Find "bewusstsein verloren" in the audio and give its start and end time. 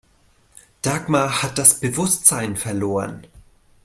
1.79-3.27